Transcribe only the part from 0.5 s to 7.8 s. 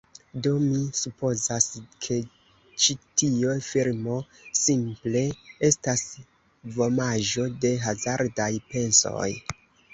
mi supozas, ke ĉi tio filmo simple estas vomaĵo de